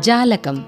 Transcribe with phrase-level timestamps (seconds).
[0.00, 0.64] ജാലകം.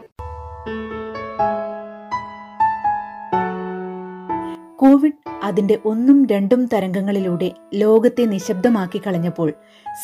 [4.76, 9.52] കോവിഡ് അതിന്റെ ഒന്നും രണ്ടും തരംഗങ്ങളിലൂടെ ലോകത്തെ നിശബ്ദമാക്കി കളഞ്ഞപ്പോൾ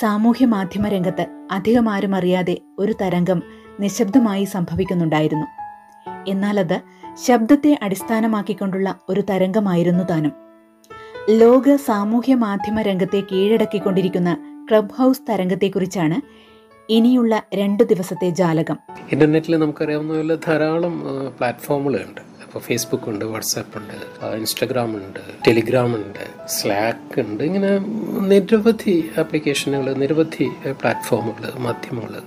[0.01, 3.43] സാമൂഹ്യ മാധ്യമ രംഗത്ത് അധികം ആരും അറിയാതെ ഒരു തരംഗം
[3.81, 5.47] നിശബ്ദമായി സംഭവിക്കുന്നുണ്ടായിരുന്നു.
[6.29, 6.81] എന്നാൽ അത്
[7.27, 10.33] ശബ്ദത്തെ അടിസ്ഥാനമാക്കിക്കൊണ്ടുള്ള ഒരു തരംഗമായിരുന്നു താനും.
[11.31, 14.37] ലോക സാമൂഹ്യ മാധ്യമ രംഗത്തെ കീഴടക്കിക്കൊണ്ടിരിക്കുന്ന
[14.71, 16.48] ക്ലബ് ഹൗസ് തരംഗത്തെക്കുറിച്ചാണ്
[16.91, 18.79] ഇനിയുള്ള രണ്ടു ദിവസത്തെ ജാലകം.
[19.13, 21.01] ഇന്റർനെറ്റിൽ നമുക്കറിയാവുന്ന പോലെ ധാരാളം
[21.39, 22.21] പ്ലാറ്റ്ഫോമുകളുണ്ട്.
[22.45, 27.79] അപ്പോൾ ഫേസ്ബുക്ക് ഉണ്ട് വാട്സാപ്പ് ഉണ്ട് ഇൻസ്റ്റാഗ്രാം ഉണ്ട് ടെലിഗ്രാം ഉണ്ട് സ്ലാക്ക് ഉണ്ട് ഇങ്ങനെ
[28.29, 32.23] നിരവധി ആപ്ലിക്കേഷനുകൾ നിരവധി പ്ലാറ്റ്ഫോമുകൾ മാധ്യമങ്ങൾ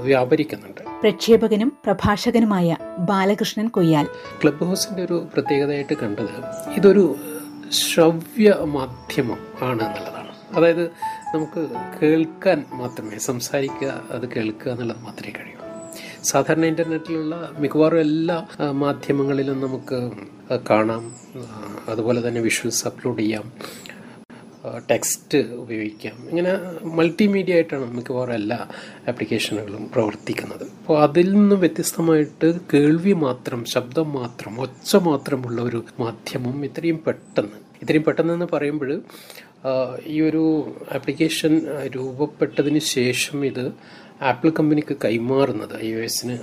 [0.00, 0.80] വ്യാപരിക്കുന്നുണ്ട്.
[1.00, 4.06] പ്രക്ഷേപകനും പ്രഭാഷകനുമായ ബാലകൃഷ്ണൻ കൊയ്യാൽ.
[4.42, 6.30] ക്ലബ് ഹൗസിന്റെ ഒരു പ്രത്യേകതയായിട്ട് കണ്ടത്
[6.76, 7.16] ഇതൊരു
[7.72, 10.34] ശ്രവ്യ മാധ്യമം ആണ് എന്നുള്ളതാണ്.
[10.54, 10.90] അതായത്
[11.34, 11.68] നമുക്ക്
[12.02, 15.54] കേൾക്കാൻ മാത്രമേ സംസാരിക്കുക അത് കേൾക്കുക എന്നുള്ളത് മാത്രമേ കഴിയൂ
[16.24, 20.10] സാധാരണ ഇന്റർനെറ്റിലുള്ള മിക്കവാറും എല്ലാ മാധ്യമങ്ങളിലും നമുക്ക്
[20.70, 21.14] കാണാം.
[21.88, 23.52] അതുപോലെ തന്നെ വിഷ്വൽസ് അപ്ലോഡ് ചെയ്യാം.
[24.90, 26.28] ടെക്സ്റ്റ് ഉപയോഗിക്കാം.
[26.28, 26.52] ഇങ്ങനെ
[26.84, 28.66] മൾട്ടിമീഡിയ ആയിട്ടാണ് മിക്കവാറും എല്ലാ
[29.08, 30.62] ആപ്ലിക്കേഷനുകളും പ്രവർത്തിക്കുന്നത്.
[30.62, 38.04] അപ്പോൾ അതിൽ നിന്നും വ്യത്യസ്തമായിട്ട് കേൾവി മാത്രം ശബ്ദം മാത്രം ഒച്ച മാത്രമുള്ള ഒരു മാധ്യമം ഇത്രയും പെട്ടെന്ന് ഇത്രയും
[38.04, 39.02] പെട്ടെന്ന് പറയുമ്പോൾ
[40.06, 40.42] ഈ ഒരു
[40.92, 41.52] ആപ്ലിക്കേഷൻ
[41.96, 43.72] രൂപപ്പെട്ടതിന് ശേഷം ഇത്
[44.22, 46.38] ആപ്പിൾ കമ്പനിക്ക് കൈമാറുന്നത് ഐ ഒ എസിന്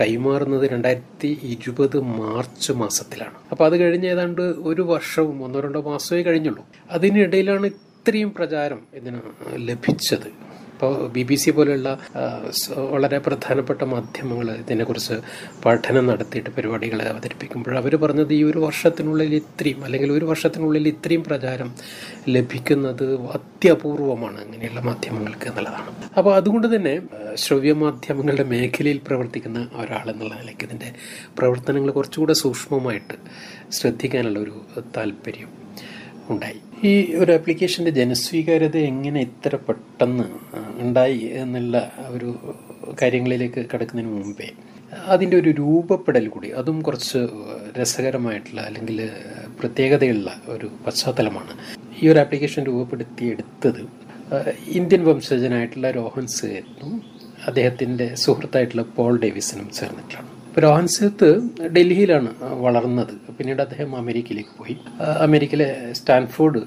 [0.00, 3.36] കൈമാറുന്നത് രണ്ടായിരത്തി ഇരുപത് മാർച്ച് മാസത്തിലാണ്.
[3.50, 6.64] അപ്പോൾ അത് കഴിഞ്ഞ് ഏതാണ്ട് ഒരു വർഷവും ഒന്നോ രണ്ടോ മാസമേ കഴിഞ്ഞുള്ളൂ.
[6.90, 9.20] അതിനിടയിലാണ് ഇത്രയും പ്രചാരം ഇതിന്
[9.68, 10.30] ലഭിച്ചത്.
[10.80, 11.88] ഇപ്പോൾ ബി ബി സി പോലെയുള്ള
[12.92, 15.16] വളരെ പ്രധാനപ്പെട്ട മാധ്യമങ്ങൾ ഇതിനെക്കുറിച്ച്
[15.64, 21.70] പഠനം നടത്തിയിട്ട് പരിപാടികളെ അവതരിപ്പിക്കുമ്പോൾ അവർ പറഞ്ഞത് ഈ ഒരു വർഷത്തിനുള്ളിൽ ഇത്രയും അല്ലെങ്കിൽ ഒരു വർഷത്തിനുള്ളിൽ ഇത്രയും പ്രചാരം
[22.28, 23.04] ലഭിക്കുന്നത്
[23.36, 25.92] അത്യപൂർവമാണ് ഇങ്ങനെയുള്ള മാധ്യമങ്ങൾക്ക് എന്നുള്ളതാണ്.
[26.18, 26.94] അപ്പോൾ അതുകൊണ്ട് തന്നെ
[27.36, 30.90] ശ്രവ്യമാധ്യമങ്ങളുടെ ശ്രവ്യ മാധ്യമങ്ങളുടെ മേഖലയിൽ പ്രവർത്തിക്കുന്ന ഒരാൾ എന്നുള്ള നിലയ്ക്ക് ഇതിന്റെ
[31.38, 33.16] പ്രവർത്തനങ്ങൾ കുറച്ചുകൂടെ സൂക്ഷ്മമായിട്ട്
[33.78, 34.56] ശ്രദ്ധിക്കാനുള്ള ഒരു
[34.96, 35.52] താല്പര്യം.
[36.30, 36.60] ഉണ്ടായി.
[36.84, 40.26] ഈ ഒരു ആപ്ലിക്കേഷന്റെ ജനസ്വീകാര്യത എങ്ങനെ ഇത്ര പെട്ടെന്ന്
[40.84, 42.30] ഉണ്ടായി എന്നുള്ള ഒരു
[43.02, 44.48] കാര്യങ്ങളിലേക്ക് കടക്കുന്നതിന് മുമ്പേ
[45.06, 47.18] അതിന്റെ ഒരു രൂപപ്പെടൽ കൂടി അതും കുറച്ച്
[47.78, 49.10] രസകരമായിട്ടുള്ള അല്ലെങ്കിൽ
[49.60, 51.52] പ്രത്യേകതയുള്ള ഒരു പശ്ചാത്തലമാണ്.
[52.02, 53.82] ഈ ഒരു ആപ്ലിക്കേഷൻ രൂപപ്പെടുത്തിയെടുത്തത്
[54.78, 56.92] ഇന്ത്യൻ വംശജനായിട്ടുള്ള രോഹൻ സേനും
[57.46, 60.30] അദ്ദേഹത്തിന്റെ സുഹൃത്തായിട്ടുള്ള പോൾ ഡേവിസനും ചേർന്നിട്ടാണ്.
[60.50, 60.64] ഇപ്പോൾ
[61.76, 62.30] ഡൽഹിയിലാണ്
[62.64, 63.12] വളർന്നത്.
[63.38, 64.74] പിന്നീട് അദ്ദേഹം അമേരിക്കയിലേക്ക് പോയി.
[65.26, 66.60] അമേരിക്കയിലെ സ്റ്റാൻഫോർഡ്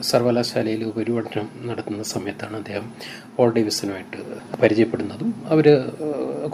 [0.00, 2.86] സർവകലാശാലയിൽ ഉപരിപഠനം നടത്തുന്ന സമയത്താണ് അദ്ദേഹം
[3.36, 4.18] പോൾ ഡേവിസനുമായിട്ട്
[4.62, 5.68] പരിചയപ്പെടുന്നതും അവർ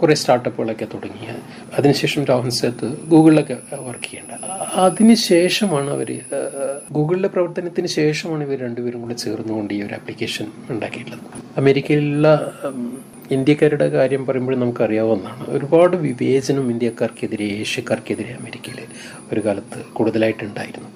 [0.01, 1.25] കുറേ സ്റ്റാർട്ടപ്പുകളൊക്കെ തുടങ്ങി.
[1.77, 3.57] അതിനുശേഷം രോഹൻ സേത്ത് ഗൂഗിളിലൊക്കെ
[3.87, 4.31] വർക്ക് ചെയ്യേണ്ട.
[4.87, 6.11] അതിനുശേഷമാണ് അവർ
[6.91, 11.25] ഗൂഗിളിലെ പ്രവർത്തനത്തിന് ശേഷമാണ് ഇവർ രണ്ടുപേരും കൂടെ ചേർന്നുകൊണ്ട് ഈ ഒരു ആപ്ലിക്കേഷൻ ഉണ്ടാക്കിയിട്ടുള്ളത്.
[11.57, 12.27] അമേരിക്കയിലുള്ള
[13.31, 15.45] ഇന്ത്യക്കാരുടെ കാര്യം പറയുമ്പോൾ നമുക്കറിയാവുന്നതാണ്.
[15.49, 18.79] ഒരുപാട് വിവേചനം ഇന്ത്യക്കാർക്കെതിരെ ഏഷ്യക്കാർക്കെതിരെ അമേരിക്കയിൽ
[19.33, 20.89] ഒരു കാലത്ത് കൂടുതലായിട്ടുണ്ടായിരുന്നു.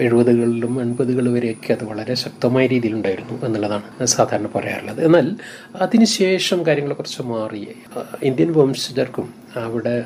[0.00, 5.04] എഴുപതുകളിലും എൺപതുകൾ വരെയൊക്കെ അത് വളരെ ശക്തമായ രീതിയിലുണ്ടായിരുന്നു എന്നുള്ളതാണ് സാധാരണ പറയാറുള്ളത്.
[5.04, 5.36] എന്നാൽ
[5.76, 7.68] അതിനുശേഷം കാര്യങ്ങൾ കുറച്ച് മാറി.
[8.22, 10.04] ഇന്ത്യൻ വംശജർക്കും അവിടെ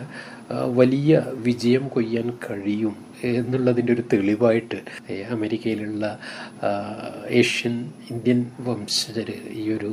[0.53, 4.79] വലിയ വിജയം കൊയ്യാൻ കഴിയും എന്നുള്ളതിന്റെ ഒരു തെളിവായിട്ട്
[5.31, 6.19] അമേരിക്കയിലുള്ള
[7.41, 7.75] ഏഷ്യൻ
[8.11, 9.91] ഇന്ത്യൻ വംശജർ ഈ ഒരു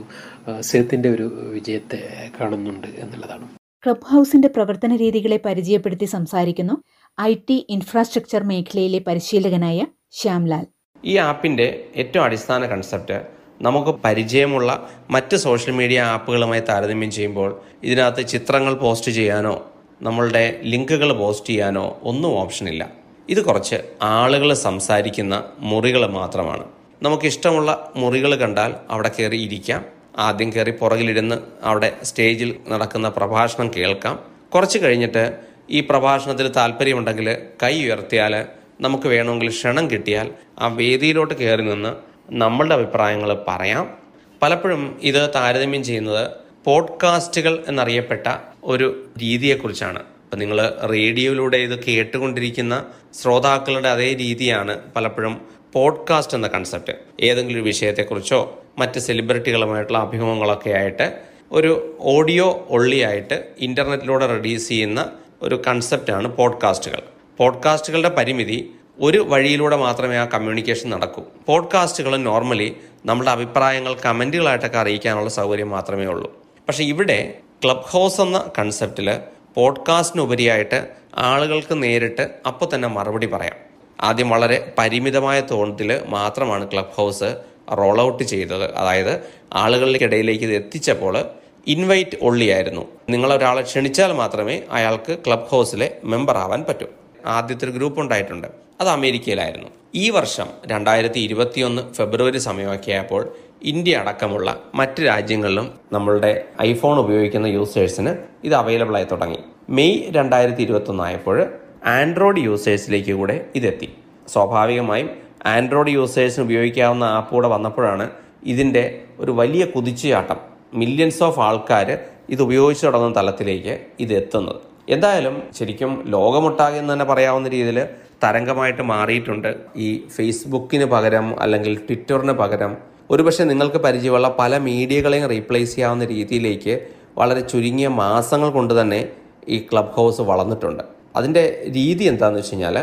[0.62, 2.00] സേത്തിന്റെ ഒരു വിജയത്തെ
[2.40, 3.46] കാണുന്നുണ്ട് എന്നുള്ളതാണ്.
[3.84, 6.76] ക്ലബ് ഹൗസിന്റെ പ്രവർത്തന രീതികളെ പരിചയപ്പെടുത്തി സംസാരിക്കുന്നു
[7.18, 9.80] ഐ ടി ഇൻഫ്രാസ്ട്രക്ചർ മേഖലയിലെ പരിശീലകനായ
[10.12, 10.66] ശ്യാംലാൽ.
[11.04, 13.18] ഈ ആപ്പിന്റെ ഏറ്റവും അടിസ്ഥാന കൺസെപ്റ്റ്
[13.62, 14.70] നമുക്ക് പരിചയമുള്ള
[15.10, 17.50] മറ്റ് സോഷ്യൽ മീഡിയ ആപ്പുകളുമായി താരതമ്യം ചെയ്യുമ്പോൾ
[17.84, 19.56] ഇതിനകത്ത് ചിത്രങ്ങൾ പോസ്റ്റ് ചെയ്യാനോ
[20.02, 22.84] നമ്മളുടെ ലിങ്കുകൾ പോസ്റ്റ് ചെയ്യാനോ ഒന്നും ഓപ്ഷനില്ല
[23.30, 26.66] ഇത് കുറച്ച് ആളുകൾ സംസാരിക്കുന്ന മുറികൾ മാത്രമാണ്.
[27.02, 29.86] നമുക്കിഷ്ടമുള്ള മുറികൾ കണ്ടാൽ അവിടെ കയറി ഇരിക്കാം.
[30.18, 34.20] ആദ്യം കയറി പുറകിലിരുന്ന് അവിടെ സ്റ്റേജിൽ നടക്കുന്ന പ്രഭാഷണം കേൾക്കാം.
[34.54, 35.38] കുറച്ച് കഴിഞ്ഞിട്ട്
[35.70, 38.46] ഈ പ്രഭാഷണത്തിൽ താല്പര്യമുണ്ടെങ്കിൽ കൈ ഉയർത്തിയാൽ
[38.82, 41.96] നമുക്ക് വേണമെങ്കിൽ ക്ഷണം കിട്ടിയാൽ ആ വേദിയിലോട്ട് കയറി നിന്ന്
[42.30, 43.98] നമ്മളുടെ അഭിപ്രായങ്ങൾ പറയാം.
[44.42, 46.32] പലപ്പോഴും ഇത് താരതമ്യം ചെയ്യുന്നത്
[46.66, 48.28] പോഡ്കാസ്റ്റുകൾ എന്നറിയപ്പെട്ട
[48.64, 50.00] ഒരു രീതിയെക്കുറിച്ചാണ്.
[50.00, 52.86] അപ്പം നിങ്ങൾ റേഡിയോയിലൂടെ ഇത് കേട്ടുകൊണ്ടിരിക്കുന്ന
[53.22, 61.20] ശ്രോതാക്കളുടെ അതേ രീതിയാണ് പലപ്പോഴും പോഡ്കാസ്റ്റ് എന്ന കൺസെപ്റ്റ് ഏതെങ്കിലും ഒരു വിഷയത്തെക്കുറിച്ചോ മറ്റ് സെലിബ്രിറ്റികളുമായിട്ടുള്ള അഭിമുഖങ്ങളൊക്കെ ആയിട്ട്
[61.52, 65.12] ഒരു ഓഡിയോ ഒള്ളിയായിട്ട് ഇന്റർനെറ്റിലൂടെ റിലീസ് ചെയ്യുന്ന
[65.42, 67.02] ഒരു കൺസെപ്റ്റാണ് പോഡ്കാസ്റ്റുകൾ.
[67.38, 71.24] പോഡ്കാസ്റ്റുകളുടെ പരിമിതി ഒരു വഴിയിലൂടെ മാത്രമേ ആ കമ്മ്യൂണിക്കേഷൻ നടക്കൂ.
[71.48, 72.76] പോഡ്കാസ്റ്റുകൾ നോർമലി
[73.06, 76.44] നമ്മുടെ അഭിപ്രായങ്ങൾ കമന്റുകളായിട്ടൊക്കെ അറിയിക്കാനുള്ള സൗകര്യം മാത്രമേ ഉള്ളൂ.
[76.68, 79.20] പക്ഷേ ഇവിടെ ക്ലബ് ഹൗസ് എന്ന കൺസെപ്റ്റിൽ
[79.56, 83.65] പോഡ്കാസ്റ്റിനുപരിയായിട്ട് ആളുകൾക്ക് നേരിട്ട് അപ്പോൾ തന്നെ മറുപടി പറയാം.
[84.02, 87.36] ആദ്യം വളരെ പരിമിതമായ തോണത്തിൽ മാത്രമാണ് ക്ലബ് ഹൗസ്
[87.78, 88.76] റോൾ ഔട്ട് ചെയ്തത്.
[88.76, 89.22] അതായത്
[89.54, 91.24] ആളുകളിലേക്കിടയിലേക്ക് ഇത് എത്തിച്ചപ്പോൾ
[91.68, 96.86] ഇൻവൈറ്റ് ഒള്ളി ആയിരുന്നു നിങ്ങൾ ഒരാളെ ക്ഷണിച്ചാൽ മാത്രമേ അയാൾക്ക് ക്ലബ് ഹൗസിലെ മെമ്പർ ആവാൻ പറ്റൂ.
[97.26, 98.48] ആദ്യത്തെ ഒരു ഗ്രൂപ്പ് ഉണ്ടായിട്ടുണ്ട്.
[98.82, 99.68] അത് അമേരിക്കയിലായിരുന്നു.
[99.96, 108.56] ഈ വർഷം രണ്ടായിരത്തി ഇരുപത്തിയൊന്ന് ഫെബ്രുവരി സമയമാക്കിയപ്പോൾ ഇന്ത്യ അടക്കമുള്ള മറ്റ് രാജ്യങ്ങളിലും നമ്മളുടെ ഐഫോൺ ഉപയോഗിക്കുന്ന യൂസേഴ്സിന് ഇത്
[108.56, 109.38] അവൈലബിൾ ആയി തുടങ്ങി.
[109.70, 111.54] മെയ് രണ്ടായിരത്തി ഇരുപത്തൊന്ന് ആയപ്പോൾ
[111.94, 113.88] ആൻഡ്രോയിഡ് യൂസേഴ്സിലേക്ക് കൂടെ ഇതെത്തി.
[114.34, 115.10] സ്വാഭാവികമായും
[115.46, 118.10] ആൻഡ്രോയിഡ് യൂസേഴ്സിന് ഉപയോഗിക്കാവുന്ന ആപ്പ് കൂടെ വന്നപ്പോഴാണ്
[118.44, 118.84] ഇതിന്റെ
[119.20, 120.40] ഒരു വലിയ കുതിച്ചുചാട്ടം.
[120.74, 121.90] മില്യൺസ് ഓഫ് ആൾക്കാർ
[122.30, 124.60] ഇത് ഉപയോഗിച്ചു തുടങ്ങുന്ന തലത്തിലേക്ക് ഇത് എത്തുന്നത്.
[124.90, 127.80] എന്തായാലും ശരിക്കും ലോകമൊട്ടാകെ എന്ന് തന്നെ പറയാവുന്ന രീതിയിൽ
[128.24, 129.52] തരംഗമായിട്ട് മാറിയിട്ടുണ്ട്.
[129.76, 132.78] ഈ ഫേസ്ബുക്കിന് പകരം അല്ലെങ്കിൽ ട്വിറ്ററിന് പകരം
[133.10, 136.76] ഒരുപക്ഷെ നിങ്ങൾക്ക് പരിചയമുള്ള പല മീഡിയകളെയും റീപ്ലേസ് ചെയ്യാവുന്ന രീതിയിലേക്ക്
[137.18, 139.02] വളരെ ചുരുങ്ങിയ മാസങ്ങൾ കൊണ്ട് തന്നെ
[139.48, 140.95] ഈ ക്ലബ് ഹൗസ് വളർന്നിട്ടുണ്ട്.
[141.16, 141.44] അതിന്റെ
[141.78, 142.78] രീതി എന്താണെന്ന് വെച്ച് കഴിഞ്ഞാൽ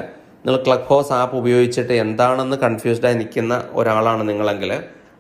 [0.44, 4.73] നിങ്ങൾ ക്ലബ് ഹൗസ് ആപ്പ് ഉപയോഗിച്ചിട്ട് എന്താണെന്ന് കൺഫ്യൂസ്ഡായി നിൽക്കുന്ന ഒരാളാണ് നിങ്ങളെങ്കിൽ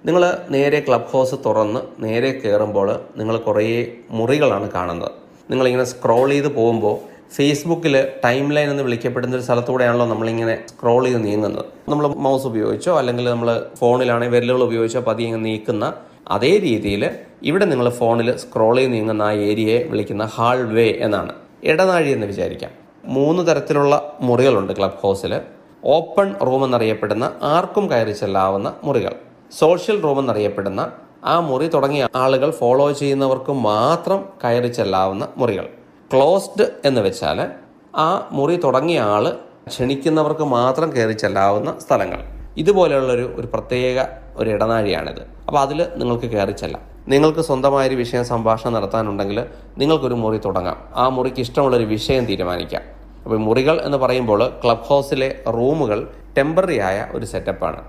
[0.06, 3.64] നിങ്ങൾ നേരെ ക്ലബ് ഹൗസ് തുറന്ന് നേരെ കയറുമ്പോൾ നിങ്ങൾ കുറേ
[4.10, 5.12] മുറികളാണ് കാണുന്നത്.
[5.50, 6.96] നിങ്ങളിങ്ങനെ സ്ക്രോൾ ചെയ്ത് പോകുമ്പോൾ
[7.36, 7.94] ഫേസ്ബുക്കിൽ
[8.24, 11.64] ടൈം ലൈൻ എന്ന് വിളിക്കപ്പെടുന്ന ഒരു സ്ഥലത്തൂടെയാണല്ലോ നമ്മളിങ്ങനെ സ്ക്രോൾ ചെയ്ത് നീങ്ങുന്നത്.
[11.88, 13.48] നമ്മൾ മൗസ് ഉപയോഗിച്ചോ അല്ലെങ്കിൽ നമ്മൾ
[13.80, 15.92] ഫോണിലാണെങ്കിൽ വിരലുകൾ ഉപയോഗിച്ചോ പതിയെ നീക്കുന്ന
[16.34, 17.02] അതേ രീതിയിൽ
[17.50, 21.32] ഇവിടെ നിങ്ങൾ ഫോണിൽ സ്ക്രോൾ ചെയ്ത് നീങ്ങുന്ന ആ ഏരിയയെ വിളിക്കുന്ന ഹാൾ വേ എന്നാണ്.
[21.70, 22.72] ഇടനാഴി എന്ന് വിചാരിക്കാം.
[23.04, 25.40] മൂന്ന് തരത്തിലുള്ള മുറികളുണ്ട് ക്ലബ് ഹൗസിൽ
[25.84, 29.14] ഓപ്പൺ റൂം എന്നറിയപ്പെടുന്ന ആർക്കും കയറി ചെല്ലാവുന്ന മുറികൾ.
[29.58, 30.92] സോഷ്യൽ റൂം എന്നറിയപ്പെടുന്ന
[31.24, 35.68] ആ മുറി തുടങ്ങിയ ആളുകൾ ഫോളോ ചെയ്യുന്നവർക്ക് മാത്രം കയറി ചെല്ലാവുന്ന മുറികൾ.
[36.14, 37.48] ക്ലോസ്ഡ് എന്ന് വെച്ചാൽ
[37.96, 42.20] ആ മുറി തുടങ്ങിയ ആൾ ക്ഷണിക്കുന്നവർക്ക് മാത്രം കയറി ചെല്ലാവുന്ന സ്ഥലങ്ങൾ.
[42.56, 44.04] ഇതുപോലെയുള്ളൊരു ഒരു പ്രത്യേക
[44.36, 45.22] ഒരു ഇടനാഴിയാണിത്.
[45.46, 46.82] അപ്പോൾ അതിൽ നിങ്ങൾക്ക് കയറി ചെല്ലാം.
[47.08, 49.44] നിങ്ങൾക്ക് സ്വന്തമായൊരു വിഷയം സംഭാഷണം നടത്താനുണ്ടെങ്കിൽ
[49.78, 50.88] നിങ്ങൾക്കൊരു മുറി തുടങ്ങാം.
[50.96, 52.82] ആ മുറിക്ക് ഇഷ്ടമുള്ളൊരു വിഷയം തീരുമാനിക്കാം.
[53.24, 56.00] അപ്പോൾ മുറികൾ എന്ന് പറയുമ്പോൾ ക്ലബ് ഹൗസിലെ റൂമുകൾ
[56.38, 57.80] ടെമ്പററി ആയ ഒരു സെറ്റപ്പാണ്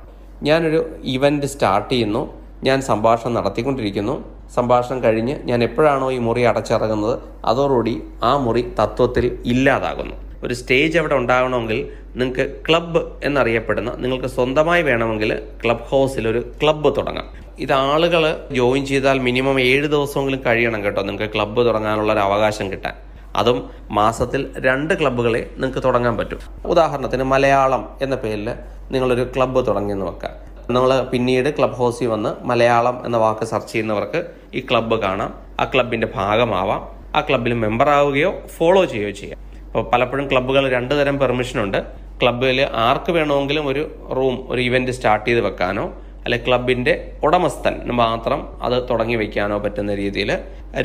[0.48, 2.24] ഞാനൊരു ഇവന്റ് സ്റ്റാർട്ട് ചെയ്യുന്നു.
[2.64, 4.16] ഞാൻ സംഭാഷണം നടത്തിക്കൊണ്ടിരിക്കുന്നു.
[4.56, 7.16] സംഭാഷണം കഴിഞ്ഞ് ഞാൻ എപ്പോഴാണോ ഈ മുറി അടച്ചിറങ്ങുന്നത്
[7.46, 10.16] അതോടുകൂടി ആ മുറി തത്വത്തിൽ ഇല്ലാതാകുന്നു.
[10.44, 11.80] ഒരു സ്റ്റേജ് അവിടെ ഉണ്ടാകണമെങ്കിൽ
[12.16, 15.32] നിങ്ങൾക്ക് ക്ലബ്ബ് എന്നറിയപ്പെടുന്ന നിങ്ങൾക്ക് സ്വന്തമായി വേണമെങ്കിൽ
[15.64, 17.28] ക്ലബ് ഹൗസിൽ ഒരു ക്ലബ്ബ് തുടങ്ങാം.
[17.60, 18.24] ഇത് ആളുകൾ
[18.58, 22.96] ജോയിൻ ചെയ്താൽ മിനിമം ഏഴ് ദിവസമെങ്കിലും കഴിയണം കേട്ടോ നിങ്ങൾക്ക് ക്ലബ്ബ് തുടങ്ങാനുള്ള ഒരു അവകാശം കിട്ടാൻ.
[23.36, 26.40] അതും മാസത്തിൽ രണ്ട് ക്ലബ്ബുകളെ നിങ്ങൾക്ക് തുടങ്ങാൻ പറ്റും.
[26.66, 28.50] ഉദാഹരണത്തിന് മലയാളം എന്ന പേരിൽ
[28.92, 34.26] നിങ്ങളൊരു ക്ലബ്ബ് തുടങ്ങിയെന്ന് വെക്കാം നിങ്ങൾ പിന്നീട് ക്ലബ് ഹൗസിൽ വന്ന് മലയാളം എന്ന വാക്ക് സെർച്ച് ചെയ്യുന്നവർക്ക്
[34.56, 35.34] ഈ ക്ലബ്ബ് കാണാം.
[35.60, 36.82] ആ ക്ലബിന്റെ ഭാഗമാവാം.
[37.16, 39.40] ആ ക്ലബിൽ മെമ്പർ ആവുകയോ ഫോളോ ചെയ്യുകയോ ചെയ്യാം.
[39.66, 41.84] അപ്പോൾ പലപ്പോഴും ക്ലബ്ബുകൾ രണ്ട് തരം പെർമിഷൻ ഉണ്ട്.
[42.22, 45.94] ക്ലബ്ബിൽ ആർക്ക് വേണമെങ്കിലും ഒരു റൂം ഒരു ഇവന്റ് സ്റ്റാർട്ട് ചെയ്ത് വെക്കാനോ
[46.26, 46.94] അല്ലെ ക്ലബിന്റെ
[47.24, 50.32] ഉടമസ്ഥൻ മാത്രം അത് തുടങ്ങി വെക്കാനോ പറ്റുന്ന രീതിയിൽ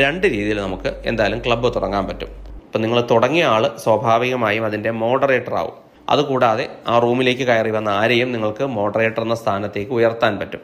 [0.03, 2.31] രണ്ട് രീതിയിൽ നമുക്ക് എന്തായാലും ക്ലബ്ബ് തുടങ്ങാൻ പറ്റും.
[2.67, 5.77] ഇപ്പം നിങ്ങൾ തുടങ്ങിയ ആൾ സ്വാഭാവികമായും അതിന്റെ മോഡറേറ്റർ ആവും.
[6.09, 10.63] അതുകൂടാതെ ആ റൂമിലേക്ക് കയറി വന്ന ആരെയും നിങ്ങൾക്ക് മോഡറേറ്റർ എന്ന സ്ഥാനത്തേക്ക് ഉയർത്താൻ പറ്റും.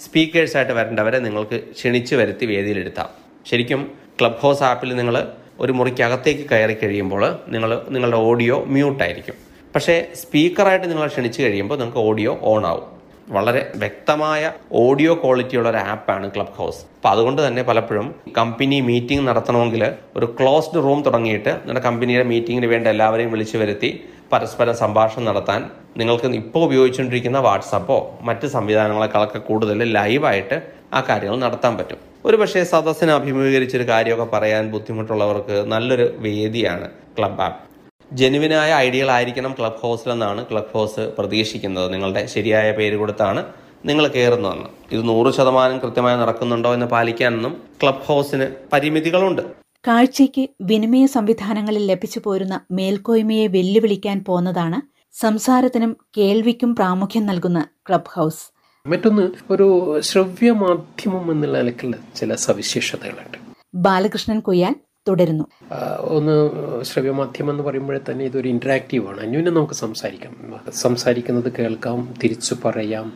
[0.00, 3.08] സ്പീക്കേഴ്സായിട്ട് വരേണ്ടവരെ നിങ്ങൾക്ക് ക്ഷണിച്ചു വരുത്തി വേദിയിലെടുത്താം
[3.46, 3.80] ശരിക്കും
[4.20, 5.16] ക്ലബ് ഹൗസ് ആപ്പിൽ നിങ്ങൾ
[5.60, 9.36] ഒരു മുറിക്കകത്തേക്ക് കയറി കഴിയുമ്പോൾ നിങ്ങൾ നിങ്ങളുടെ ഓഡിയോ മ്യൂട്ടായിരിക്കും
[9.74, 12.86] പക്ഷേ സ്പീക്കറായിട്ട് നിങ്ങൾ ക്ഷണിച്ചു കഴിയുമ്പോൾ നിങ്ങൾക്ക് ഓഡിയോ ഓൺ ആവും.
[13.32, 19.28] വളരെ വ്യക്തമായ ഓഡിയോ ക്വാളിറ്റി ഉള്ള ഒരു ആപ്പാണ് ക്ലബ് ഹൗസ് അപ്പോൾ അതുകൊണ്ട് തന്നെ പലപ്പോഴും കമ്പനി മീറ്റിംഗ്
[19.28, 23.90] നടത്തണമെങ്കിൽ ഒരു ക്ലോസ്ഡ് റൂം തുടങ്ങിയിട്ട് നിങ്ങളുടെ കമ്പനിയുടെ മീറ്റിംഗിന് വേണ്ട എല്ലാവരെയും വിളിച്ചു വരുത്തി
[24.32, 30.62] പരസ്പര സംഭാഷണം നടത്താൻ നിങ്ങൾക്ക് ഇപ്പോൾ ഉപയോഗിച്ചുകൊണ്ടിരിക്കുന്ന വാട്സപ്പോ മറ്റ് സംവിധാനങ്ങളെക്കാളൊക്കെ കൂടുതൽ ലൈവായിട്ട്
[30.94, 31.98] ആ കാര്യങ്ങൾ നടത്താൻ പറ്റും.
[32.24, 37.71] ഒരു പക്ഷേ സദസ്സിനെ അഭിമുഖീകരിച്ചൊരു കാര്യമൊക്കെ പറയാൻ ബുദ്ധിമുട്ടുള്ളവർക്ക് നല്ലൊരു വേദിയാണ് ക്ലബ് ആപ്പ്
[38.12, 41.92] ജെനുവിനായ ഐഡിയകൾ ആയിരിക്കണം ക്ലബ് ഹൗസിലെന്നാണ് ക്ലബ് ഹൗസ് പ്രതീക്ഷിക്കുന്നത്.
[41.92, 43.44] നിങ്ങളുടെ ശരിയായ പേര് കൊടുത്താണ്
[43.84, 44.68] നിങ്ങൾ കയറുന്നതെന്ന്.
[44.92, 49.42] ഇത് നൂറ് ശതമാനം കൃത്യമായി നടക്കുന്നുണ്ടോ എന്ന് പാലിക്കാനെന്നും ക്ലബ് ഹൗസിന് പരിമിതികളുണ്ട്.
[49.88, 54.80] കാഴ്ചയ്ക്ക് വിനിമയ സംവിധാനങ്ങളിൽ ലഭിച്ചു പോരുന്ന മേൽക്കോയ്മയെ വെല്ലുവിളിക്കാൻ പോന്നതാണ്
[55.20, 58.44] സംസാരത്തിനും കേൾവിക്കും പ്രാമുഖ്യം നൽകുന്ന ക്ലബ് ഹൗസ്.
[58.86, 63.38] മറ്റൊന്ന് ഒരു ശ്രവ്യ മാധ്യമം എന്നുള്ള നിലക്കുള്ള ചില സവിശേഷതകളുണ്ട്
[63.74, 64.74] ബാലകൃഷ്ണൻ കൊയ്യാൽ
[65.08, 65.44] തുടരുന്നു.
[66.00, 66.50] ഒന്ന്
[66.82, 69.20] ശ്രവ്യമാധ്യമം എന്ന് പറയുമ്പോഴേ തന്നെ ഇതൊരു ഇന്ററാക്റ്റീവ് ആണ്.
[69.20, 70.54] അന്യോന്യം നമുക്ക് സംസാരിക്കാം.
[70.72, 73.12] സംസാരിക്കുന്നത് കേൾക്കാം തിരിച്ചു പറയാം.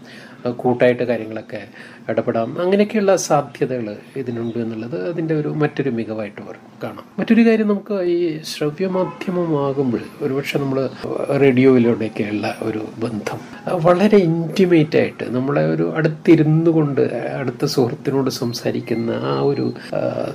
[0.57, 1.69] കൂട്ടായിട്ട് കാര്യങ്ങളൊക്കെ
[2.09, 2.61] ഇടപെടാം.
[2.62, 6.43] അങ്ങനെയൊക്കെയുള്ള സാധ്യതകൾ ഇതിനുണ്ട് എന്നുള്ളത് അതിന്റെ ഒരു മറ്റൊരു മികവായിട്ട്
[6.83, 7.05] കാണാം.
[7.19, 10.88] മറ്റൊരു കാര്യം നമുക്ക് ഈ ശ്രവ്യമാധ്യമമാകുമ്പോൾ ഒരുപക്ഷെ നമ്മൾ
[11.37, 13.40] റേഡിയോയിലൂടെയൊക്കെയുള്ള ഒരു ബന്ധം
[13.83, 17.00] വളരെ ഇന്റിമേറ്റ് ആയിട്ട് നമ്മളെ ഒരു അടുത്തിരുന്നു കൊണ്ട്
[17.40, 19.73] അടുത്ത സുഹൃത്തിനോട് സംസാരിക്കുന്ന ആ ഒരു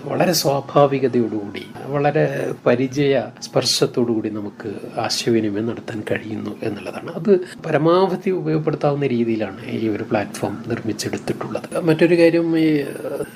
[0.06, 7.12] വളരെ സ്വാഭാവികതയോടുകൂടി വളരെ പരിചയ സ്പർശത്തോടുകൂടി നമുക്ക് ആശയവിനിമയം നടത്താൻ കഴിയുന്നു എന്നുള്ളതാണ്.
[7.12, 11.80] അത് പരമാവധി ഉപയോഗപ്പെടുത്താവുന്ന രീതിയിലാണ് ഈ ഒരു പ്ലാറ്റ്ഫോം നിർമ്മിച്ചെടുത്തിട്ടുള്ളത്.
[11.80, 12.84] മറ്റൊരു കാര്യം ഈ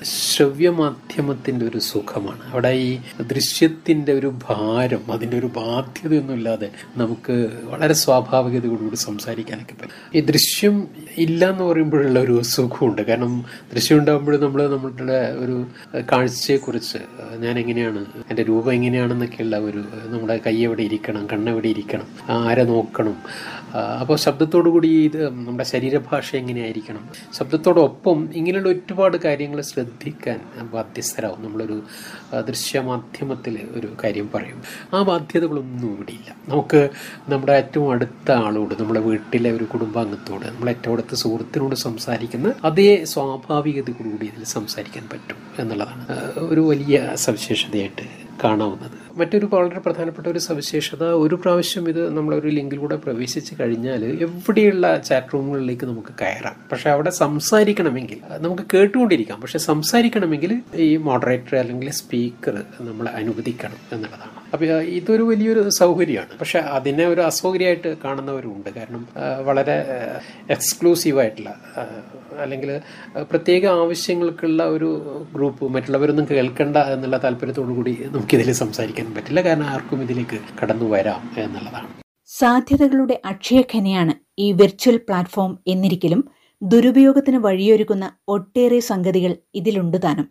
[0.03, 2.51] ശ്രവ്യമാധ്യമത്തിന്റെ ഒരു സുഖമാണ്.
[2.53, 10.11] അവിടെ ഈ ദൃശ്യത്തിന്റെ ഒരു ഭാരം അതിന്റെ ഒരു ബാധ്യതയൊന്നുമില്ലാതെ നമുക്ക് വളരെ സ്വാഭാവികതയോടുകൂടി സംസാരിക്കാനൊക്കെ പറ്റും.
[10.15, 13.01] ഈ ദൃശ്യം ഇല്ല എന്ന് പറയുമ്പോഴുള്ള ഒരു സുഖമുണ്ട്.
[13.01, 15.65] കാരണം ദൃശ്യം ഉണ്ടാകുമ്പോൾ നമ്മൾ നമ്മളുടെ ഒരു
[16.11, 16.97] കാഴ്ചയെക്കുറിച്ച്
[17.37, 23.15] ഞാൻ എങ്ങനെയാണ് എന്റെ രൂപം എങ്ങനെയാണെന്നൊക്കെയുള്ള ഒരു നമ്മുടെ കൈ എവിടെ ഇരിക്കണം കണ്ണെവിടെ ഇരിക്കണം ആരെ നോക്കണം.
[23.99, 27.03] അപ്പോൾ ശബ്ദത്തോടു കൂടി ഇത് നമ്മുടെ ശരീരഭാഷ എങ്ങനെയായിരിക്കണം?
[27.33, 30.39] ശബ്ദത്തോടൊപ്പം ഇങ്ങനെയുള്ള ഒരുപാട് കാര്യങ്ങൾ ശ്രദ്ധിക്കാൻ
[30.73, 31.77] ബാധ്യസ്ഥരാകും നമ്മളൊരു
[32.47, 34.59] ദൃശ്യമാധ്യമത്തിൽ ഒരു കാര്യം പറയും.
[34.93, 36.89] ആ ബാധ്യതകളൊന്നും ഇവിടെയില്ല നമുക്ക്
[37.29, 44.25] നമ്മുടെ ഏറ്റവും അടുത്ത ആളോട് നമ്മുടെ വീട്ടിലെ ഒരു കുടുംബാംഗത്തോട് നമ്മളെ ഏറ്റവും അടുത്ത സുഹൃത്തിനോട് സംസാരിക്കുന്ന അതേ സ്വാഭാവികതയോടുകൂടി
[44.25, 46.05] ഇതിൽ സംസാരിക്കാൻ പറ്റും എന്നുള്ളതാണ്.
[46.51, 48.05] ഒരു വലിയ സവിശേഷതയായിട്ട്
[48.43, 49.04] കാണാവുന്നത്.
[49.15, 55.85] മറ്റൊരു വളരെ പ്രധാനപ്പെട്ട ഒരു സവിശേഷത ഒരു പ്രാവശ്യം ഇത് നമ്മളൊരു ലിങ്കിലൂടെ പ്രവേശിച്ച് കഴിഞ്ഞാൽ എവിടെയുള്ള ചാറ്റ് റൂമുകളിലേക്ക്
[55.85, 56.55] നമുക്ക് കയറാം.
[56.71, 59.41] പക്ഷെ അവിടെ സംസാരിക്കണമെങ്കിൽ നമുക്ക് കേട്ടുകൊണ്ടിരിക്കാം.
[59.41, 64.33] പക്ഷെ സംസാരിക്കണമെങ്കിൽ ഈ മോഡറേറ്റർ അല്ലെങ്കിൽ സ്പീക്കർ നമ്മളെ അനുവദിക്കണം എന്നുള്ളതാണ്.
[64.53, 66.39] അപ്പോൾ ഇതൊരു വലിയൊരു സൗകര്യമാണ്.
[66.39, 69.07] പക്ഷെ അതിനെ ഒരു അസൗകര്യമായിട്ട് കാണുന്നവരുണ്ട് കാരണം
[69.45, 69.77] വളരെ
[70.49, 71.51] എക്സ്ക്ലൂസീവായിട്ടുള്ള
[72.39, 72.69] അല്ലെങ്കിൽ
[73.31, 74.89] പ്രത്യേക ആവശ്യങ്ങൾക്കുള്ള ഒരു
[75.35, 79.41] ഗ്രൂപ്പ് മറ്റുള്ളവരൊന്നും കേൾക്കണ്ട എന്നുള്ള താല്പര്യത്തോടു കൂടി നമുക്കിതിൽ സംസാരിക്കാൻ പറ്റില്ല.
[79.41, 81.87] കാരണം ആർക്കും ഇതിലേക്ക് കടന്നു വരാം എന്നുള്ളതാണ്.
[82.25, 86.21] സാധ്യതകളുടെ അക്ഷയഖനിയാണ് ഈ വെർച്വൽ പ്ലാറ്റ്ഫോം എന്നിരിക്കലും
[86.63, 90.27] ദുരുപയോഗത്തിന് വഴിയൊരുക്കുന്ന ഒട്ടേറെ സംഗതികൾ ഇതിലുണ്ട് താനും.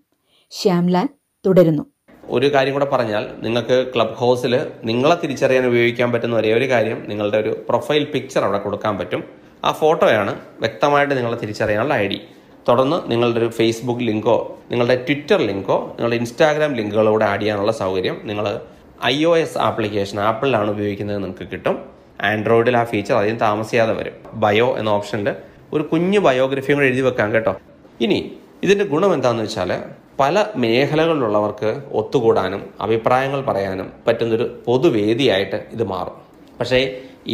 [0.51, 1.09] ശ്യാംലാൽ
[1.47, 1.85] തുടരുന്നു.
[2.25, 7.39] ഒരു കാര്യം കൂടെ പറഞ്ഞാൽ നിങ്ങൾക്ക് ക്ലബ് ഹൗസിൽ നിങ്ങളെ തിരിച്ചറിയാൻ ഉപയോഗിക്കാൻ പറ്റുന്ന ഒരേ ഒരു കാര്യം നിങ്ങളുടെ
[7.39, 9.25] ഒരു പ്രൊഫൈൽ പിക്ചർ അവിടെ കൊടുക്കാൻ പറ്റും.
[9.65, 12.21] ആ ഫോട്ടോയാണ് വ്യക്തമായിട്ട് നിങ്ങളെ തിരിച്ചറിയാനുള്ള ഐ ഡി.
[12.69, 14.37] തുടർന്ന് നിങ്ങളുടെ ഒരു ഫേസ്ബുക്ക് ലിങ്കോ
[14.71, 18.47] നിങ്ങളുടെ ട്വിറ്റർ ലിങ്കോ നിങ്ങളുടെ ഇൻസ്റ്റാഗ്രാം ലിങ്കുകളോടെ ആഡ് ചെയ്യാനുള്ള സൗകര്യം നിങ്ങൾ
[19.05, 21.77] ഐ ഒ എസ് ആപ്ലിക്കേഷൻ ആപ്പിളിലാണ് ഉപയോഗിക്കുന്നത് നിങ്ങൾക്ക് കിട്ടും.
[22.31, 24.15] ആൻഡ്രോയിഡിൽ ആ ഫീച്ചർ അധികം താമസിയാതെ വരും.
[24.35, 25.29] ബയോ എന്ന ഓപ്ഷനിൽ
[25.73, 27.53] ഒരു കുഞ്ഞു ബയോഗ്രഫിയും കൂടെ എഴുതി വെക്കാം കേട്ടോ.
[28.01, 28.19] ഇനി
[28.63, 29.71] ഇതിന്റെ ഗുണം എന്താണെന്ന് വെച്ചാൽ
[30.21, 36.17] പല മേഖലകളിലുള്ളവർക്ക് ഒത്തുകൂടാനും അഭിപ്രായങ്ങൾ പറയാനും പറ്റുന്നൊരു പൊതുവേദിയായിട്ട് ഇത് മാറും.
[36.61, 36.81] പക്ഷേ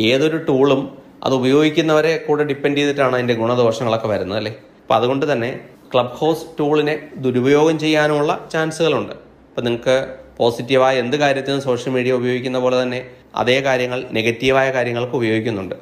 [0.08, 0.80] ഏതൊരു ടൂളും
[1.24, 4.52] അത് ഉപയോഗിക്കുന്നവരെ കൂടെ ഡിപ്പെൻഡ് ചെയ്തിട്ടാണ് അതിന്റെ ഗുണദോഷങ്ങളൊക്കെ വരുന്നത് അല്ലേ?
[4.90, 5.60] അപ്പം അതുകൊണ്ട് തന്നെ
[5.94, 9.12] ക്ലബ് ഹൗസ് ടൂളിനെ ദുരുപയോഗം ചെയ്യാനുമുള്ള ചാൻസുകളുണ്ട്.
[9.48, 15.74] അപ്പം നിങ്ങൾക്ക് പോസിറ്റീവായ എന്ത് കാര്യത്തിനും സോഷ്യൽ മീഡിയ ഉപയോഗിക്കുന്ന പോലെ തന്നെ അതേ കാര്യങ്ങൾ നെഗറ്റീവായ കാര്യങ്ങൾക്ക് ഉപയോഗിക്കുന്നുണ്ട്.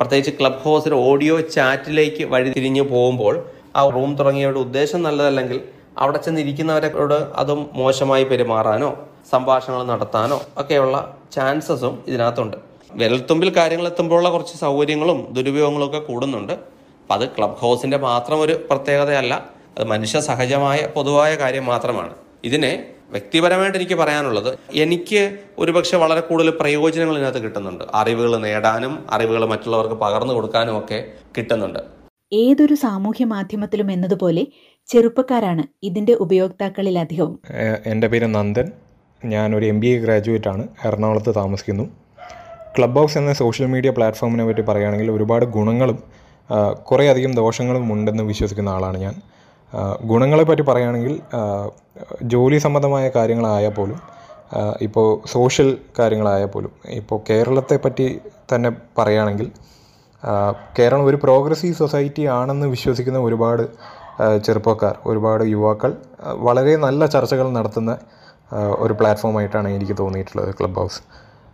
[0.00, 3.44] പ്രത്യേകിച്ച് ക്ലബ് ഹൗസിൽ ഓഡിയോ ചാറ്റിലേക്ക് വഴി തിരിഞ്ഞു പോകുമ്പോൾ
[3.76, 5.60] ആ റൂം തുടങ്ങിയവരുടെ ഉദ്ദേശം നല്ലതല്ലെങ്കിൽ
[5.98, 8.96] അവിടെ ചെന്നിരിക്കുന്നവരോട് അതും മോശമായി പെരുമാറാനോ
[9.30, 12.56] സംഭാഷണങ്ങൾ നടത്താനോ ഒക്കെയുള്ള ചാൻസസും ഇതിനകത്തുണ്ട്.
[12.94, 16.81] വിരൽത്തുമ്പിൽ കാര്യങ്ങൾ എത്തുമ്പോഴുള്ള കുറച്ച് സൗകര്യങ്ങളും ദുരുപയോഗങ്ങളും ഒക്കെ കൂടുന്നുണ്ട്.
[17.02, 22.14] അപ്പം അത് ക്ലബ് ഹൗസിന്റെ മാത്രം ഒരു പ്രത്യേകതയല്ല അത് മനുഷ്യ സഹജമായ പൊതുവായ കാര്യം മാത്രമാണ്.
[22.44, 27.84] ഇതിനെ വ്യക്തിപരമായിട്ട് എനിക്ക് പറയാനുള്ളത് എനിക്ക് ഒരുപക്ഷെ വളരെ കൂടുതൽ പ്രയോജനങ്ങൾ ഇതിനകത്ത് കിട്ടുന്നുണ്ട്.
[27.94, 31.04] അറിവുകൾ നേടാനും അറിവുകൾ മറ്റുള്ളവർക്ക് പകർന്നു കൊടുക്കാനും ഒക്കെ
[31.38, 31.78] കിട്ടുന്നുണ്ട്.
[32.32, 34.46] ഏതൊരു സാമൂഹ്യ മാധ്യമത്തിലും എന്നതുപോലെ
[34.86, 37.38] ചെറുപ്പക്കാരാണ് ഇതിന്റെ ഉപയോക്താക്കളിൽ അധികവും.
[37.86, 38.72] എന്റെ പേര് നന്ദൻ.
[39.24, 40.68] ഞാൻ ഒരു എം ബി എ ഗ്രാജുവേറ്റ് ആണ്.
[40.84, 41.84] എറണാകുളത്ത് താമസിക്കുന്നു.
[42.78, 46.21] ക്ലബ് ഹൗസ് എന്ന സോഷ്യൽ മീഡിയ പ്ലാറ്റ്ഫോമിനെ പറ്റി പറയുകയാണെങ്കിൽ ഒരുപാട് ഗുണങ്ങളും
[46.88, 49.14] കുറേ അധികം ദോഷങ്ങളും ഉണ്ടെന്ന് വിശ്വസിക്കുന്ന ആളാണ് ഞാൻ.
[50.04, 51.14] ഗുണങ്ങളെ പറ്റി പറയുകയാണെങ്കിൽ
[52.22, 53.98] ജോലി സംബന്ധമായ കാര്യങ്ങളായാൽ പോലും
[54.80, 58.06] ഇപ്പോൾ സോഷ്യൽ കാര്യങ്ങളായാൽ പോലും ഇപ്പോൾ കേരളത്തെ പറ്റി
[58.54, 59.50] തന്നെ പറയുകയാണെങ്കിൽ
[60.78, 63.64] കേരളം ഒരു പ്രോഗ്രസീവ് സൊസൈറ്റി ആണെന്ന് വിശ്വസിക്കുന്ന ഒരുപാട്
[64.46, 65.92] ചെറുപ്പക്കാർ ഒരുപാട് യുവാക്കൾ
[66.38, 67.92] വളരെ നല്ല ചർച്ചകൾ നടത്തുന്ന
[68.78, 71.00] ഒരു പ്ലാറ്റ്ഫോമായിട്ടാണ് എനിക്ക് തോന്നിയിട്ടുള്ളത് ക്ലബ് ഹൗസ്.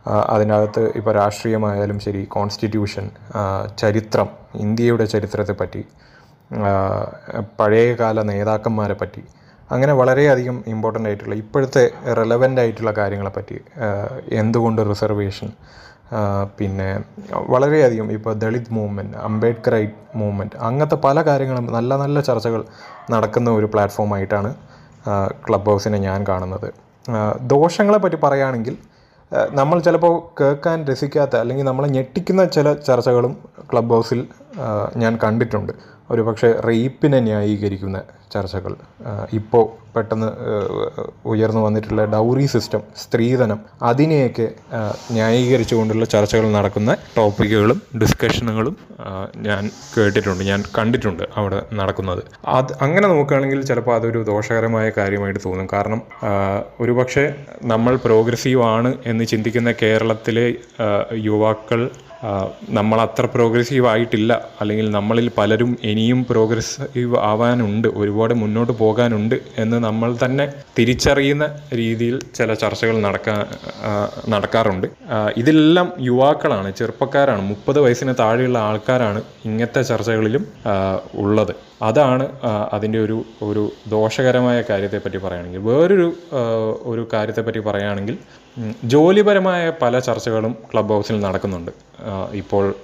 [0.06, 3.10] അതിനകത്ത് ഇപ്പോൾ രാഷ്ട്രീയമായാലും ശരി കോൺസ്റ്റിറ്റ്യൂഷൻ
[3.78, 5.84] ചരിത്രം ഇന്ത്യയുടെ ചരിത്രത്തെ പറ്റി
[7.58, 9.22] പഴയകാല നേതാക്കന്മാരെ പറ്റി
[9.70, 13.58] അങ്ങനെ വളരെയധികം ഇമ്പോർട്ടന്റ് ആയിട്ടുള്ള ഇപ്പോഴത്തെ റെലവന്റ് ആയിട്ടുള്ള കാര്യങ്ങളെ പറ്റി
[14.32, 15.52] എന്തുകൊണ്ട് റിസർവേഷൻ
[16.58, 17.00] പിന്നെ
[17.48, 22.64] വളരെയധികം ഇപ്പോൾ ദളിത് മൂവ്മെന്റ് അംബേദ്കറൈറ്റ് മൂവ്മെന്റ് അങ്ങനത്തെ പല കാര്യങ്ങളും നല്ല നല്ല ചർച്ചകൾ
[23.10, 24.54] നടക്കുന്ന ഒരു പ്ലാറ്റ്ഫോമായിട്ടാണ്
[25.48, 26.68] ക്ലബ് ഹൗസിനെ ഞാൻ കാണുന്നത്.
[27.40, 28.76] ദോഷങ്ങളെ പറ്റി പറയുകയാണെങ്കിൽ
[29.32, 33.32] നമ്മൾ ചിലപ്പോൾ കേൾക്കാൻ രസിക്കാത്ത അല്ലെങ്കിൽ നമ്മളെ ഞെട്ടിക്കുന്ന ചില ചർച്ചകളും
[33.72, 34.20] ക്ലബ് ഹൗസിൽ
[34.96, 35.72] ഞാൻ കണ്ടിട്ടുണ്ട്.
[36.10, 37.98] ഒരു പക്ഷേ റേപ്പിനെ ന്യായീകരിക്കുന്ന
[38.32, 38.72] ചർച്ചകൾ.
[39.38, 39.62] ഇപ്പോൾ
[39.94, 40.28] പെട്ടെന്ന്
[41.32, 44.46] ഉയർന്നു വന്നിട്ടുള്ള ഡൗറി സിസ്റ്റം സ്ത്രീധനം അതിനെയൊക്കെ
[45.16, 48.76] ന്യായീകരിച്ചുകൊണ്ടുള്ള ചർച്ചകൾ നടക്കുന്ന ടോപ്പിക്കുകളും ഡിസ്കഷനുകളും
[49.46, 49.62] ഞാൻ
[49.94, 52.22] കേട്ടിട്ടുണ്ട് ഞാൻ കണ്ടിട്ടുണ്ട് അവിടെ നടക്കുന്നത്.
[52.58, 55.68] അത് അങ്ങനെ നോക്കുകയാണെങ്കിൽ ചിലപ്പോൾ അതൊരു ദോഷകരമായ കാര്യമായിട്ട് തോന്നും.
[55.72, 56.02] കാരണം
[56.80, 57.24] ഒരുപക്ഷെ
[57.62, 60.46] നമ്മൾ പ്രോഗ്രസീവ് ആണ് എന്ന് ചിന്തിക്കുന്ന കേരളത്തിലെ
[61.28, 61.82] യുവാക്കൾ
[62.68, 64.32] നമ്മൾ അത്ര പ്രോഗ്രസീവ് ആയിട്ടില്ല.
[64.60, 67.88] അല്ലെങ്കിൽ നമ്മളിൽ പലരും ഇനിയും പ്രോഗ്രസീവ് ആവാനുണ്ട്.
[67.88, 73.36] ഒരുപാട് മുന്നോട്ട് പോകാനുണ്ട് എന്ന് നമ്മൾ തന്നെ തിരിച്ചറിയുന്ന രീതിയിൽ ചില ചർച്ചകൾ നടക്കാ
[74.28, 74.86] നടക്കാറുണ്ട്.
[75.36, 77.42] ഇതിലെല്ലാം യുവാക്കളാണ് ചെറുപ്പക്കാരാണ്.
[77.42, 80.46] മുപ്പത് വയസ്സിന് താഴെയുള്ള ആൾക്കാരാണ് ഇങ്ങനത്തെ ചർച്ചകളിലും
[81.14, 81.67] ഉള്ളത്.
[81.82, 82.24] അതാണ്
[82.72, 85.60] അതിന്റെ ഒരു ഒരു ദോഷകരമായ കാര്യത്തെപ്പറ്റി പറയുകയാണെങ്കിൽ.
[85.60, 86.14] വേറൊരു
[86.82, 88.18] ഒരു കാര്യത്തെപ്പറ്റി പറയുകയാണെങ്കിൽ
[88.84, 91.70] ജോലിപരമായ പല ചർച്ചകളും ക്ലബ് ഹൗസിൽ നടക്കുന്നുണ്ട്.
[92.34, 92.74] ഇപ്പോൾ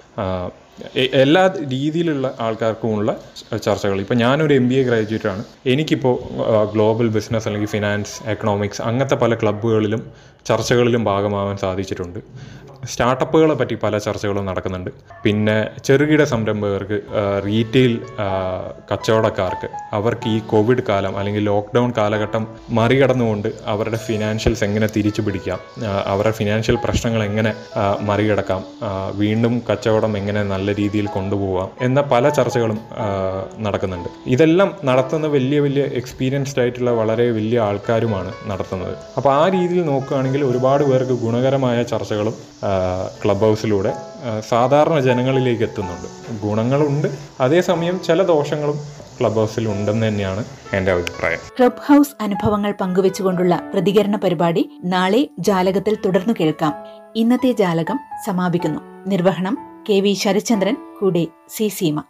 [1.04, 3.16] എല്ലാ രീതിയിലുള്ള ആൾക്കാർക്കുമുള്ള
[3.64, 4.00] ചർച്ചകൾ.
[4.00, 6.16] ഇപ്പോൾ ഞാനൊരു എം ബി എ ഗ്രാജുവേറ്റ് ആണ് എനിക്കിപ്പോൾ
[6.72, 10.12] ഗ്ലോബൽ ബിസിനസ് അല്ലെങ്കിൽ ഫിനാൻസ് എക്കണോമിക്സ് അങ്ങനത്തെ പല ക്ലബ്ബുകളിലും
[10.46, 12.18] ചർച്ചകളിലും ഭാഗമാവാൻ സാധിച്ചിട്ടുണ്ട്.
[12.92, 14.90] സ്റ്റാർട്ടപ്പുകളെ പറ്റി പല ചർച്ചകളും നടക്കുന്നുണ്ട്.
[15.24, 16.98] പിന്നെ ചെറുകിട സംരംഭകർക്ക്
[17.46, 17.94] റീറ്റെയിൽ
[18.90, 22.46] കച്ചവടക്കാർക്ക് അവർക്ക് ഈ കോവിഡ് കാലം അല്ലെങ്കിൽ ലോക്ക്ഡൗൺ കാലഘട്ടം
[22.78, 25.60] മറികടന്നുകൊണ്ട് അവരുടെ ഫിനാൻഷ്യൽസ് എങ്ങനെ തിരിച്ചു പിടിക്കാം
[26.12, 27.52] അവരുടെ ഫിനാൻഷ്യൽ പ്രശ്നങ്ങൾ എങ്ങനെ
[28.10, 28.62] മറികടക്കാം
[29.22, 32.78] വീണ്ടും കച്ചവടം എങ്ങനെ നല്ല രീതിയിൽ കൊണ്ടുപോകാം എന്ന പല ചർച്ചകളും
[33.66, 34.08] നടക്കുന്നുണ്ട്.
[34.34, 38.94] ഇതെല്ലാം നടത്തുന്ന വലിയ വലിയ എക്സ്പീരിയൻസ്ഡ് ആയിട്ടുള്ള വളരെ വലിയ ആൾക്കാരുമാണ് നടത്തുന്നത്.
[39.16, 42.34] അപ്പോൾ ആ രീതിയിൽ നോക്കുകയാണെങ്കിൽ ഒരുപാട് പേർക്ക് ഗുണകരമായ ചർച്ചകളും
[43.24, 43.92] ക്ലബ് ഹൗസിലൂടെ
[44.48, 46.42] സാധാരണ ജനങ്ങളിലേക്ക് എത്തുന്നുണ്ട്.
[46.46, 47.08] ഗുണങ്ങളുണ്ട്.
[47.40, 48.78] അതേസമയം ചില ദോഷങ്ങളും
[49.20, 51.38] ക്ലബ് ഹൗസിൽ ഉണ്ടെന്ന് തന്നെയാണ് എന്റെ അഭിപ്രായം.
[51.58, 56.74] ക്ലബ് ഹൗസ് അനുഭവങ്ങൾ പങ്കുവെച്ചുകൊണ്ടുള്ള പ്രതികരണ പരിപാടി നാളെ ജാലകത്തിൽ തുടർന്നു കേൾക്കാം.
[57.16, 58.80] ഇന്നത്തെ ജാലകം സമാപിക്കുന്നു.
[59.06, 59.58] നിർവഹണം
[59.90, 62.02] കെ വി ശരചന്ദ്രൻ കൂടെ സി സീമ.